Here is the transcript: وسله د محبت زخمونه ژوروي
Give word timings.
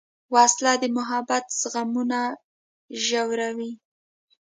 وسله 0.33 0.73
د 0.81 0.83
محبت 0.97 1.45
زخمونه 1.61 2.19
ژوروي 3.05 3.71